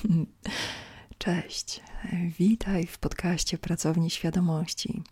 Cześć, 1.18 1.80
witaj 2.38 2.86
w 2.86 2.98
podcaście 2.98 3.58
Pracowni 3.58 4.10
Świadomości. 4.10 5.02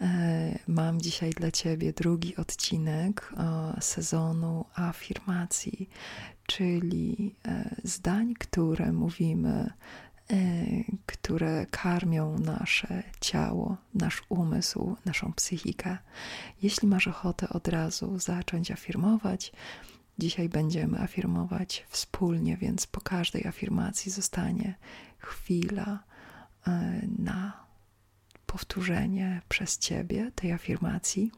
E, 0.00 0.58
mam 0.68 1.00
dzisiaj 1.00 1.30
dla 1.30 1.50
Ciebie 1.50 1.92
drugi 1.92 2.36
odcinek 2.36 3.32
e, 3.36 3.80
sezonu 3.80 4.64
afirmacji, 4.74 5.88
czyli 6.46 7.34
e, 7.46 7.76
zdań, 7.84 8.34
które 8.34 8.92
mówimy, 8.92 9.70
które 11.06 11.66
karmią 11.70 12.38
nasze 12.38 13.02
ciało, 13.20 13.76
nasz 13.94 14.22
umysł, 14.28 14.96
naszą 15.04 15.32
psychikę. 15.32 15.98
Jeśli 16.62 16.88
masz 16.88 17.08
ochotę 17.08 17.48
od 17.48 17.68
razu 17.68 18.18
zacząć 18.18 18.70
afirmować, 18.70 19.52
Dzisiaj 20.18 20.48
będziemy 20.48 21.00
afirmować 21.00 21.86
wspólnie, 21.88 22.56
więc 22.56 22.86
po 22.86 23.00
każdej 23.00 23.46
afirmacji 23.46 24.12
zostanie 24.12 24.74
chwila 25.18 26.04
e, 26.66 27.00
na 27.18 27.66
powtórzenie 28.46 29.42
przez 29.48 29.78
ciebie 29.78 30.32
tej 30.34 30.52
afirmacji 30.52 31.32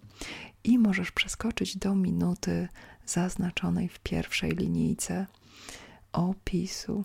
i 0.65 0.79
możesz 0.79 1.12
przeskoczyć 1.12 1.77
do 1.77 1.95
minuty 1.95 2.69
zaznaczonej 3.07 3.88
w 3.88 3.99
pierwszej 3.99 4.51
linijce 4.51 5.27
opisu. 6.13 7.05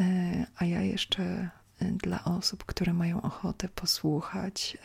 E, 0.00 0.46
a 0.56 0.64
ja 0.64 0.82
jeszcze 0.82 1.22
e, 1.22 1.50
dla 1.92 2.24
osób, 2.24 2.64
które 2.64 2.92
mają 2.92 3.22
ochotę 3.22 3.68
posłuchać 3.68 4.78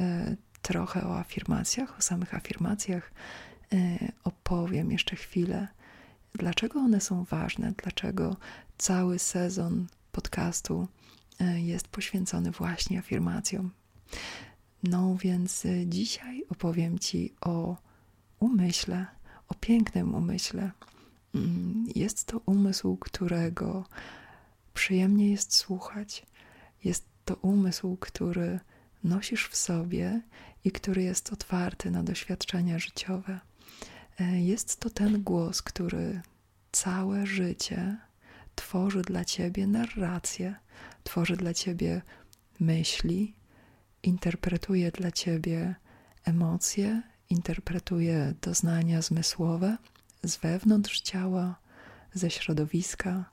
trochę 0.61 1.07
o 1.07 1.19
afirmacjach, 1.19 1.97
o 1.97 2.01
samych 2.01 2.33
afirmacjach, 2.33 3.11
opowiem 4.23 4.91
jeszcze 4.91 5.15
chwilę 5.15 5.67
dlaczego 6.37 6.79
one 6.79 7.01
są 7.01 7.23
ważne, 7.23 7.73
dlaczego 7.83 8.37
cały 8.77 9.19
sezon 9.19 9.87
podcastu 10.11 10.87
e, 11.39 11.61
jest 11.61 11.87
poświęcony 11.87 12.51
właśnie 12.51 12.99
afirmacjom. 12.99 13.71
No 14.83 15.15
więc 15.15 15.65
e, 15.65 15.85
dzisiaj 15.85 16.43
opowiem 16.49 16.99
Ci 16.99 17.33
o 17.41 17.77
umyśle, 18.39 19.05
o 19.47 19.53
pięknym 19.53 20.15
umyśle. 20.15 20.71
Mm, 21.35 21.85
jest 21.95 22.25
to 22.25 22.41
umysł, 22.45 22.97
którego 22.97 23.85
przyjemnie 24.73 25.31
jest 25.31 25.55
słuchać. 25.55 26.25
Jest 26.83 27.05
to 27.25 27.35
umysł, 27.35 27.97
który 27.99 28.59
nosisz 29.03 29.47
w 29.47 29.55
sobie 29.55 30.21
i 30.63 30.71
który 30.71 31.03
jest 31.03 31.33
otwarty 31.33 31.91
na 31.91 32.03
doświadczenia 32.03 32.79
życiowe. 32.79 33.39
E, 34.19 34.41
jest 34.41 34.79
to 34.79 34.89
ten 34.89 35.23
głos, 35.23 35.61
który 35.61 36.21
całe 36.71 37.25
życie 37.25 37.97
tworzy 38.55 39.01
dla 39.01 39.25
ciebie 39.25 39.67
narrację, 39.67 40.55
tworzy 41.03 41.35
dla 41.35 41.53
ciebie 41.53 42.01
myśli, 42.59 43.33
interpretuje 44.03 44.91
dla 44.91 45.11
ciebie 45.11 45.75
emocje, 46.23 47.01
interpretuje 47.29 48.33
doznania 48.41 49.01
zmysłowe 49.01 49.77
z 50.23 50.37
wewnątrz 50.37 51.01
ciała, 51.01 51.55
ze 52.13 52.29
środowiska. 52.29 53.25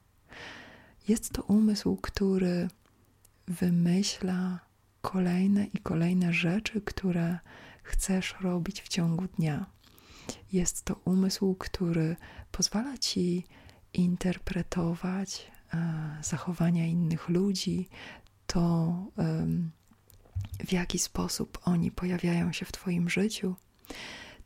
Jest 1.09 1.33
to 1.33 1.43
umysł, 1.43 1.97
który 1.97 2.69
wymyśla 3.49 4.61
kolejne 5.01 5.65
i 5.65 5.79
kolejne 5.79 6.33
rzeczy, 6.33 6.81
które 6.81 7.39
chcesz 7.83 8.35
robić 8.41 8.83
w 8.83 8.89
ciągu 8.89 9.27
dnia. 9.27 9.67
Jest 10.53 10.85
to 10.85 10.95
umysł, 11.05 11.55
który 11.55 12.17
pozwala 12.53 12.99
ci 12.99 13.45
interpretować 13.93 15.51
e, 15.75 16.19
zachowania 16.23 16.87
innych 16.87 17.29
ludzi, 17.29 17.89
to 18.47 18.95
w 20.67 20.73
jaki 20.73 20.99
sposób 20.99 21.59
oni 21.65 21.91
pojawiają 21.91 22.53
się 22.53 22.67
w 22.67 22.73
Twoim 22.73 23.11
życiu. 23.11 23.55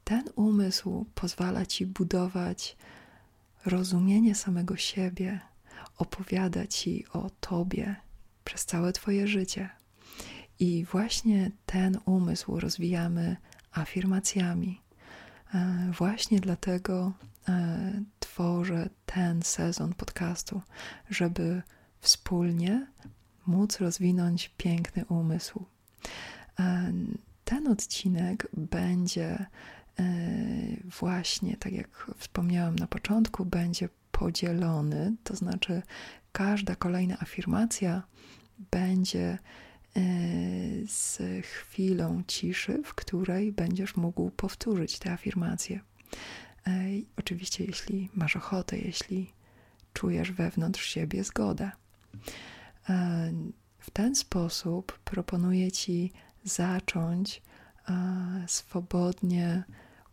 Ten 0.05 0.25
umysł 0.37 1.06
pozwala 1.15 1.66
ci 1.66 1.87
budować 1.87 2.77
rozumienie 3.65 4.34
samego 4.34 4.77
siebie, 4.77 5.41
opowiada 5.97 6.66
ci 6.66 7.05
o 7.12 7.31
Tobie 7.41 7.97
przez 8.45 8.65
całe 8.65 8.93
Twoje 8.93 9.27
życie. 9.27 9.71
I 10.59 10.84
właśnie 10.84 11.50
ten 11.66 11.99
umysł 12.05 12.60
rozwijamy 12.60 13.37
afirmacjami. 13.72 14.81
E, 15.54 15.91
właśnie 15.92 16.41
dlatego 16.41 17.12
e, 17.48 17.92
tworzę 18.20 18.88
ten 19.06 19.42
sezon 19.42 19.94
podcastu, 19.94 20.60
żeby 21.10 21.62
wspólnie 22.00 22.86
móc 23.47 23.81
rozwinąć 23.81 24.50
piękny 24.56 25.04
umysł. 25.04 25.64
E, 26.60 26.92
ten 27.44 27.69
odcinek 27.69 28.48
będzie 28.56 29.47
właśnie, 30.98 31.56
tak 31.56 31.72
jak 31.72 32.10
wspomniałam 32.16 32.76
na 32.76 32.86
początku, 32.86 33.44
będzie 33.44 33.88
podzielony, 34.12 35.15
to 35.25 35.36
znaczy 35.36 35.82
każda 36.32 36.75
kolejna 36.75 37.19
afirmacja 37.20 38.03
będzie 38.70 39.38
z 40.86 41.19
chwilą 41.47 42.22
ciszy, 42.26 42.82
w 42.84 42.94
której 42.94 43.53
będziesz 43.53 43.97
mógł 43.97 44.31
powtórzyć 44.31 44.98
te 44.98 45.12
afirmacje. 45.12 45.81
E, 46.66 46.70
oczywiście, 47.16 47.64
jeśli 47.64 48.10
masz 48.14 48.36
ochotę, 48.36 48.78
jeśli 48.78 49.32
czujesz 49.92 50.32
wewnątrz 50.32 50.86
siebie 50.86 51.25
zgodę. 51.25 51.70
E, 52.88 53.32
w 53.78 53.91
ten 53.91 54.14
sposób 54.14 54.98
proponuję 54.98 55.72
Ci 55.72 56.12
zacząć 56.44 57.42
swobodnie 58.47 59.65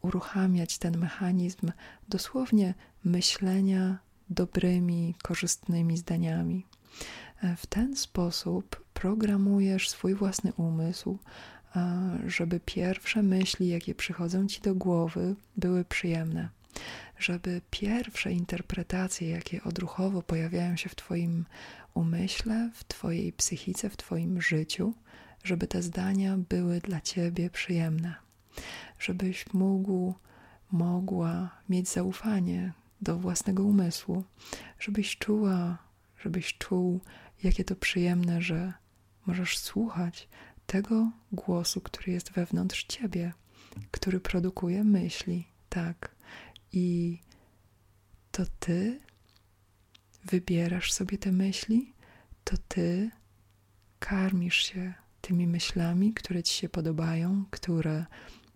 uruchamiać 0.01 0.77
ten 0.77 0.97
mechanizm 0.97 1.71
dosłownie 2.09 2.73
myślenia 3.03 3.97
dobrymi, 4.29 5.15
korzystnymi 5.23 5.97
zdaniami. 5.97 6.65
W 7.57 7.67
ten 7.67 7.95
sposób 7.95 8.84
programujesz 8.95 9.89
swój 9.89 10.15
własny 10.15 10.53
umysł, 10.57 11.19
żeby 12.27 12.59
pierwsze 12.59 13.23
myśli, 13.23 13.67
jakie 13.67 13.95
przychodzą 13.95 14.47
ci 14.47 14.61
do 14.61 14.75
głowy, 14.75 15.35
były 15.57 15.85
przyjemne, 15.85 16.49
żeby 17.19 17.61
pierwsze 17.71 18.31
interpretacje, 18.31 19.29
jakie 19.29 19.63
odruchowo 19.63 20.21
pojawiają 20.21 20.75
się 20.75 20.89
w 20.89 20.95
Twoim 20.95 21.45
umyśle, 21.93 22.69
w 22.73 22.83
Twojej 22.83 23.33
psychice, 23.33 23.89
w 23.89 23.97
Twoim 23.97 24.41
życiu, 24.41 24.93
żeby 25.43 25.67
te 25.67 25.81
zdania 25.81 26.37
były 26.37 26.79
dla 26.79 27.01
Ciebie 27.01 27.49
przyjemne, 27.49 28.15
żebyś 28.99 29.53
mógł, 29.53 30.13
mogła 30.71 31.49
mieć 31.69 31.89
zaufanie 31.89 32.73
do 33.01 33.17
własnego 33.17 33.63
umysłu, 33.63 34.23
żebyś 34.79 35.17
czuła, 35.17 35.77
żebyś 36.23 36.57
czuł, 36.57 37.01
jakie 37.43 37.63
to 37.63 37.75
przyjemne, 37.75 38.41
że 38.41 38.73
możesz 39.25 39.57
słuchać 39.57 40.29
tego 40.65 41.11
głosu, 41.31 41.81
który 41.81 42.11
jest 42.11 42.31
wewnątrz 42.31 42.83
ciebie, 42.83 43.33
który 43.91 44.19
produkuje 44.19 44.83
myśli, 44.83 45.47
tak. 45.69 46.15
I 46.71 47.19
to 48.31 48.43
ty 48.59 48.99
wybierasz 50.25 50.93
sobie 50.93 51.17
te 51.17 51.31
myśli, 51.31 51.93
to 52.43 52.55
ty 52.67 53.11
karmisz 53.99 54.57
się 54.57 54.93
tymi 55.21 55.47
myślami, 55.47 56.13
które 56.13 56.43
ci 56.43 56.53
się 56.53 56.69
podobają, 56.69 57.45
które 57.51 58.05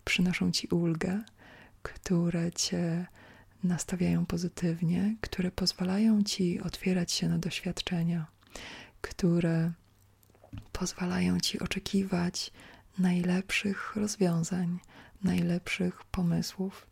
przynoszą 0.04 0.50
ci 0.50 0.68
ulgę, 0.68 1.22
które 1.82 2.52
cię 2.52 3.06
nastawiają 3.64 4.26
pozytywnie, 4.26 5.16
które 5.20 5.50
pozwalają 5.50 6.22
ci 6.22 6.60
otwierać 6.60 7.12
się 7.12 7.28
na 7.28 7.38
doświadczenia, 7.38 8.26
które 9.00 9.72
pozwalają 10.72 11.40
ci 11.40 11.60
oczekiwać 11.60 12.50
najlepszych 12.98 13.96
rozwiązań, 13.96 14.78
najlepszych 15.22 16.04
pomysłów, 16.04 16.86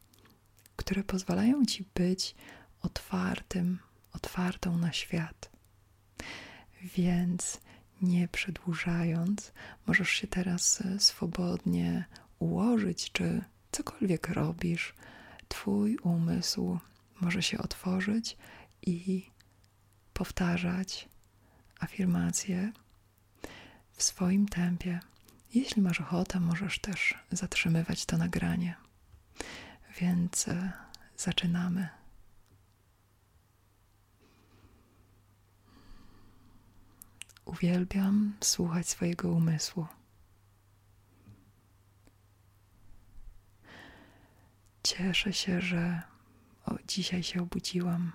które 0.77 1.05
pozwalają 1.05 1.65
ci 1.65 1.85
być 1.95 2.35
otwartym, 2.83 3.79
otwartą 4.13 4.79
na 4.79 4.93
świat. 4.93 5.51
Więc 6.97 7.61
nie 8.03 8.29
przedłużając, 8.29 9.53
możesz 9.87 10.11
się 10.11 10.27
teraz 10.27 10.83
swobodnie 10.99 12.05
ułożyć, 12.39 13.13
czy 13.13 13.45
cokolwiek 13.73 14.29
robisz, 14.29 14.95
Twój 15.49 15.97
umysł 15.97 16.79
może 17.21 17.43
się 17.43 17.59
otworzyć 17.59 18.37
i 18.83 19.31
powtarzać 20.13 21.09
afirmacje 21.81 22.73
w 23.99 24.03
swoim 24.03 24.49
tempie. 24.49 25.01
Jeśli 25.55 25.83
masz 25.83 26.01
ochotę, 26.01 26.41
możesz 26.41 26.79
też 26.79 27.15
zatrzymywać 27.31 28.07
to 28.07 28.19
nagranie. 28.19 28.77
Więc 30.01 30.49
e, 30.49 30.73
zaczynamy. 31.17 31.89
Uwielbiam 37.45 38.37
słuchać 38.41 38.89
swojego 38.89 39.29
umysłu. 39.29 39.87
Cieszę 44.83 45.33
się, 45.33 45.61
że 45.61 46.03
o, 46.67 46.75
dzisiaj 46.87 47.23
się 47.23 47.43
obudziłam. 47.43 48.13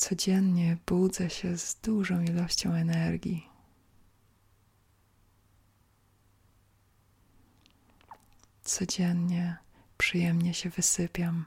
Codziennie 0.00 0.76
budzę 0.86 1.30
się 1.30 1.58
z 1.58 1.80
dużą 1.80 2.22
ilością 2.22 2.72
energii. 2.72 3.48
Codziennie 8.64 9.56
przyjemnie 9.98 10.54
się 10.54 10.70
wysypiam. 10.70 11.44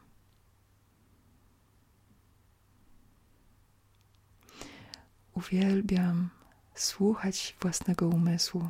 Uwielbiam 5.33 6.29
słuchać 6.75 7.55
własnego 7.61 8.07
umysłu. 8.07 8.69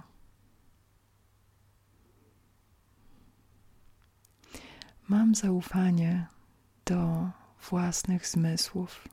Mam 5.07 5.35
zaufanie 5.35 6.27
do 6.85 7.29
własnych 7.69 8.27
zmysłów. 8.27 9.12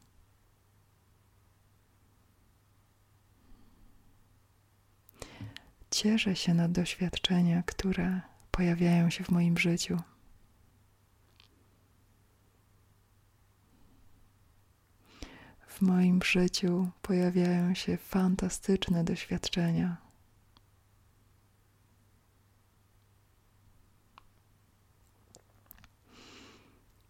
Cieszę 6.00 6.36
się 6.36 6.54
na 6.54 6.68
doświadczenia, 6.68 7.62
które 7.62 8.20
pojawiają 8.50 9.10
się 9.10 9.24
w 9.24 9.30
moim 9.30 9.58
życiu. 9.58 9.96
W 15.66 15.80
moim 15.80 16.22
życiu 16.22 16.90
pojawiają 17.02 17.74
się 17.74 17.96
fantastyczne 17.96 19.04
doświadczenia. 19.04 19.96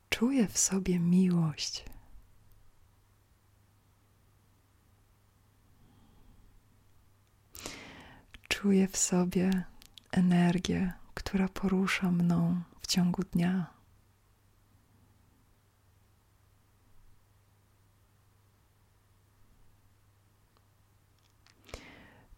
Czuję 0.08 0.48
w 0.48 0.58
sobie 0.58 0.98
miłość. 0.98 1.84
Czuję 8.60 8.88
w 8.88 8.96
sobie 8.96 9.64
energię, 10.10 10.92
która 11.14 11.48
porusza 11.48 12.10
mną 12.10 12.62
w 12.80 12.86
ciągu 12.86 13.22
dnia. 13.22 13.66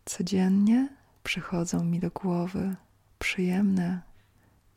Codziennie 0.05 0.89
przychodzą 1.23 1.85
mi 1.85 2.01
do 2.01 2.11
głowy 2.11 2.77
przyjemne 3.19 4.03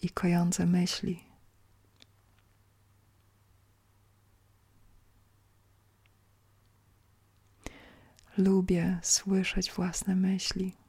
i 0.01 0.09
kojące 0.09 0.65
myśli. 0.65 1.23
Lubię 8.37 8.99
słyszeć 9.03 9.71
własne 9.71 10.15
myśli. 10.15 10.84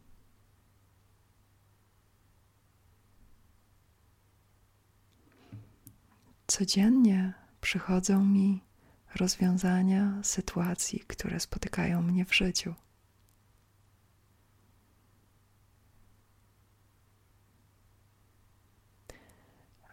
Codziennie 6.46 7.32
przychodzą 7.60 8.24
mi 8.24 8.64
rozwiązania 9.14 10.22
sytuacji, 10.22 11.00
które 11.00 11.40
spotykają 11.40 12.02
mnie 12.02 12.24
w 12.24 12.34
życiu. 12.34 12.74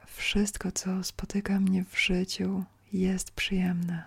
Wszystko, 0.05 0.71
co 0.71 1.03
spotyka 1.03 1.59
mnie 1.59 1.85
w 1.85 1.99
życiu, 1.99 2.63
jest 2.93 3.31
przyjemne. 3.31 4.03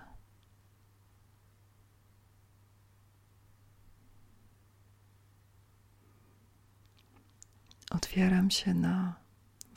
Otwieram 7.90 8.50
się 8.50 8.74
na 8.74 9.14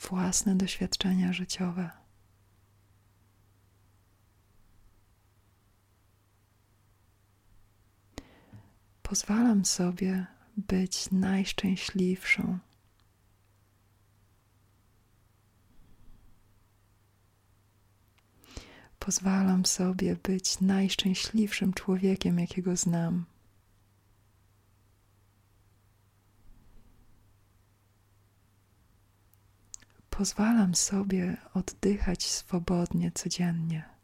własne 0.00 0.54
doświadczenia 0.56 1.32
życiowe. 1.32 1.99
Pozwalam 9.10 9.64
sobie 9.64 10.26
być 10.56 11.10
najszczęśliwszą. 11.10 12.58
Pozwalam 18.98 19.66
sobie 19.66 20.16
być 20.16 20.60
najszczęśliwszym 20.60 21.72
człowiekiem, 21.72 22.38
jakiego 22.38 22.76
znam. 22.76 23.24
Pozwalam 30.10 30.74
sobie 30.74 31.36
oddychać 31.54 32.24
swobodnie 32.24 33.12
codziennie. 33.12 33.99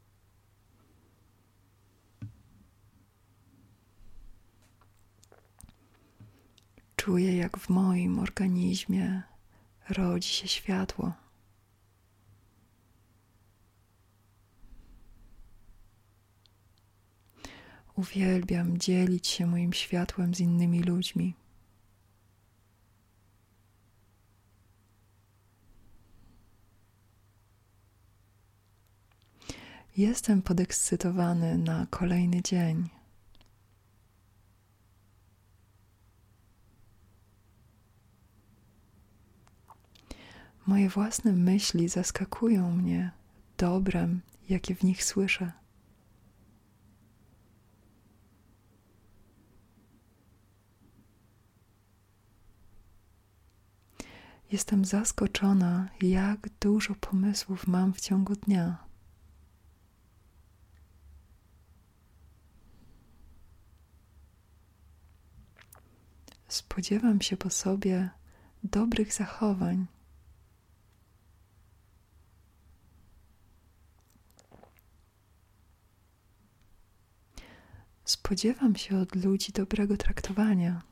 Czuję, 7.06 7.37
jak 7.37 7.58
w 7.58 7.69
moim 7.69 8.19
organizmie 8.19 9.23
rodzi 9.88 10.29
się 10.29 10.49
światło. 10.49 11.12
Uwielbiam 17.94 18.79
dzielić 18.79 19.26
się 19.26 19.47
moim 19.47 19.73
światłem 19.73 20.35
z 20.35 20.41
innymi 20.41 20.82
ludźmi. 20.82 21.35
Jestem 29.97 30.43
podekscytowany 30.43 31.59
na 31.59 31.87
kolejny 31.91 32.43
dzień. 32.43 32.88
Moje 40.66 40.88
własne 40.88 41.32
myśli 41.32 41.88
zaskakują 41.88 42.70
mnie 42.76 43.11
dobrem, 43.58 44.20
jakie 44.49 44.75
w 44.75 44.82
nich 44.82 45.04
słyszę. 45.04 45.52
Jestem 54.52 54.85
zaskoczona, 54.85 55.88
jak 56.02 56.49
dużo 56.61 56.94
pomysłów 56.94 57.66
mam 57.66 57.92
w 57.92 58.00
ciągu 58.00 58.37
dnia. 58.37 58.87
Spodziewam 66.49 67.20
się 67.20 67.37
po 67.37 67.50
sobie 67.50 68.11
dobrych 68.64 69.12
zachowań. 69.12 69.87
Spodziewam 78.07 78.77
się 78.77 78.99
od 78.99 79.15
ludzi 79.15 79.53
dobrego 79.53 79.97
traktowania. 79.97 80.83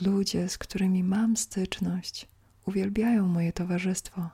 Ludzie, 0.00 0.48
z 0.48 0.58
którymi 0.58 1.04
mam 1.04 1.36
styczność, 1.36 2.28
uwielbiają 2.66 3.26
moje 3.26 3.52
towarzystwo. 3.52 4.30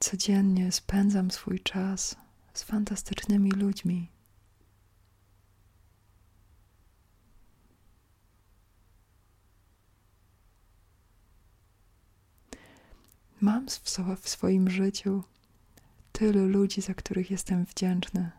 Codziennie 0.00 0.72
spędzam 0.72 1.30
swój 1.30 1.60
czas 1.60 2.16
z 2.54 2.62
fantastycznymi 2.62 3.50
ludźmi. 3.50 4.17
Mam 13.40 13.66
w 14.16 14.28
swoim 14.28 14.70
życiu 14.70 15.22
tylu 16.12 16.48
ludzi, 16.48 16.80
za 16.80 16.94
których 16.94 17.30
jestem 17.30 17.64
wdzięczny. 17.64 18.30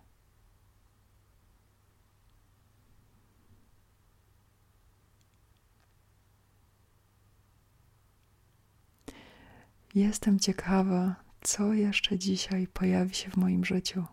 Jestem 9.95 10.39
ciekawa, 10.39 11.15
co 11.41 11.73
jeszcze 11.73 12.19
dzisiaj 12.19 12.67
pojawi 12.67 13.15
się 13.15 13.29
w 13.31 13.37
moim 13.37 13.65
życiu. 13.65 14.05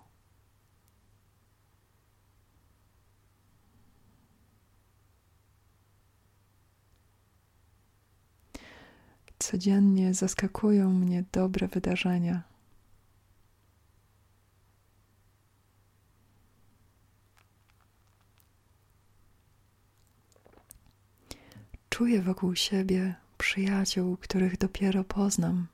Codziennie 9.50 10.15
zaskakują 10.15 10.91
mnie 10.91 11.25
dobre 11.33 11.69
wydarzenia. 11.69 12.43
Czuję 21.88 22.23
wokół 22.23 22.57
siebie 22.57 23.15
przyjaciół, 23.38 24.17
których 24.17 24.59
dopiero 24.59 25.05
poznam. 25.05 25.67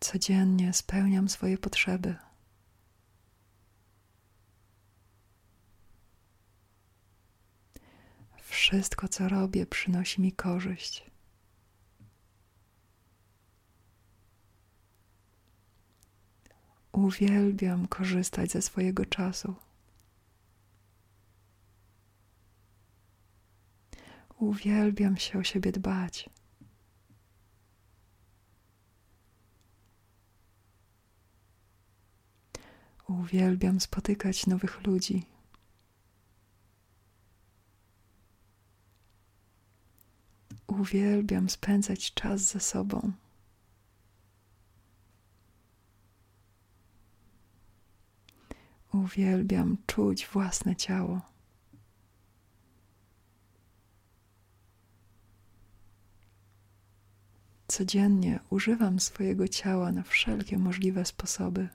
Codziennie 0.00 0.72
spełniam 0.72 1.28
swoje 1.28 1.58
potrzeby. 1.58 2.31
Wszystko, 8.72 9.08
co 9.08 9.28
robię, 9.28 9.66
przynosi 9.66 10.20
mi 10.20 10.32
korzyść. 10.32 11.10
Uwielbiam 16.92 17.88
korzystać 17.88 18.50
ze 18.50 18.62
swojego 18.62 19.06
czasu. 19.06 19.54
Uwielbiam 24.38 25.16
się 25.16 25.38
o 25.38 25.44
siebie 25.44 25.72
dbać. 25.72 26.30
Uwielbiam 33.08 33.80
spotykać 33.80 34.46
nowych 34.46 34.86
ludzi. 34.86 35.31
Uwielbiam 40.82 41.50
spędzać 41.50 42.14
czas 42.14 42.40
ze 42.40 42.60
sobą. 42.60 43.12
Uwielbiam 48.92 49.76
czuć 49.86 50.26
własne 50.26 50.76
ciało. 50.76 51.20
Codziennie 57.68 58.40
używam 58.50 59.00
swojego 59.00 59.48
ciała 59.48 59.92
na 59.92 60.02
wszelkie 60.02 60.58
możliwe 60.58 61.04
sposoby. 61.04 61.68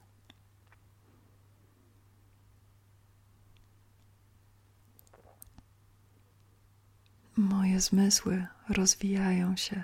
Moje 7.77 7.85
zmysły 7.85 8.47
rozwijają 8.69 9.55
się. 9.55 9.83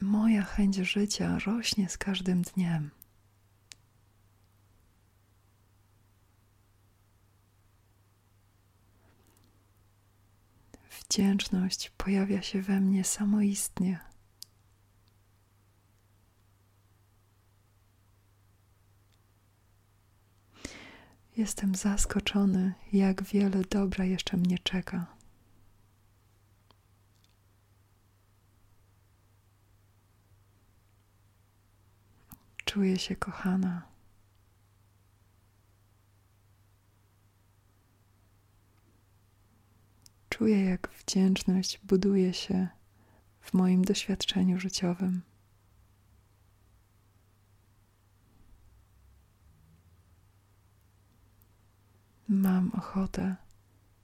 Moja 0.00 0.42
chęć 0.42 0.76
życia 0.76 1.38
rośnie 1.46 1.88
z 1.88 1.98
każdym 1.98 2.42
dniem. 2.42 2.90
Wdzięczność 10.90 11.90
pojawia 11.90 12.42
się 12.42 12.62
we 12.62 12.80
mnie 12.80 13.04
samoistnie. 13.04 14.09
Jestem 21.40 21.74
zaskoczony, 21.74 22.74
jak 22.92 23.22
wiele 23.22 23.62
dobra 23.70 24.04
jeszcze 24.04 24.36
mnie 24.36 24.58
czeka. 24.58 25.06
Czuję 32.64 32.98
się 32.98 33.16
kochana. 33.16 33.88
Czuję, 40.28 40.64
jak 40.64 40.90
wdzięczność 40.98 41.78
buduje 41.78 42.34
się 42.34 42.68
w 43.40 43.54
moim 43.54 43.84
doświadczeniu 43.84 44.60
życiowym. 44.60 45.29
Mam 52.32 52.70
ochotę 52.74 53.36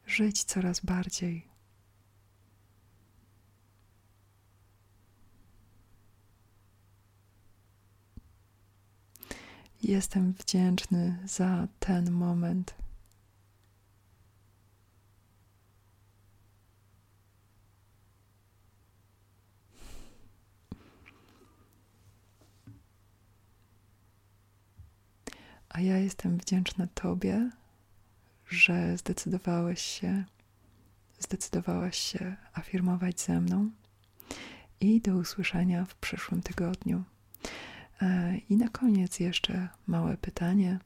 żyć 0.06 0.44
coraz 0.44 0.80
bardziej. 0.80 1.48
Jestem 9.82 10.32
wdzięczny 10.32 11.18
za 11.24 11.68
ten 11.78 12.10
moment. 12.10 12.74
A 25.68 25.80
ja 25.80 25.98
jestem 25.98 26.38
wdzięczna 26.38 26.86
Tobie, 26.94 27.50
że 28.48 28.98
zdecydowałeś 28.98 29.82
się, 29.82 30.24
zdecydowałaś 31.18 31.98
się 31.98 32.36
afirmować 32.52 33.20
ze 33.20 33.40
mną. 33.40 33.70
I 34.80 35.00
do 35.00 35.16
usłyszenia 35.16 35.84
w 35.84 35.94
przyszłym 35.94 36.42
tygodniu. 36.42 37.04
E, 38.02 38.36
I 38.36 38.56
na 38.56 38.68
koniec 38.68 39.20
jeszcze 39.20 39.68
małe 39.86 40.16
pytanie. 40.16 40.78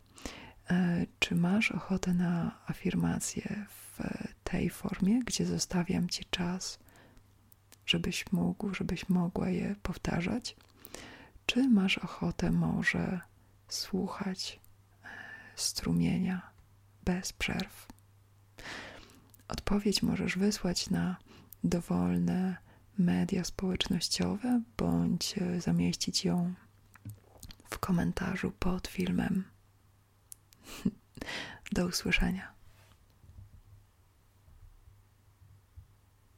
E, 0.71 1.07
czy 1.19 1.35
masz 1.35 1.73
ochotę 1.73 2.15
na 2.15 2.59
afirmację 2.67 3.67
w 3.69 4.01
tej 4.45 4.71
formie, 4.71 5.21
gdzie 5.25 5.47
zostawiam 5.47 6.09
ci 6.09 6.25
czas, 6.31 6.79
żebyś 7.87 8.33
mógł, 8.33 8.75
żebyś 8.75 9.09
mogła 9.09 9.49
je 9.49 9.77
powtarzać? 9.83 10.57
Czy 11.47 11.69
masz 11.69 11.99
ochotę 11.99 12.51
może 12.51 13.21
słuchać 13.69 14.61
e, 15.05 15.09
strumienia 15.57 16.50
bez 17.11 17.33
przerw? 17.33 17.87
Odpowiedź 19.49 20.03
możesz 20.03 20.39
wysłać 20.39 20.91
na 20.91 21.17
dowolne 21.65 22.57
media 22.99 23.45
społecznościowe 23.45 24.63
bądź 24.77 25.35
zamieścić 25.59 26.25
ją 26.25 26.55
w 27.71 27.79
komentarzu 27.79 28.53
pod 28.59 28.89
filmem. 28.89 29.45
Do 31.73 31.87
usłyszenia. 31.87 32.60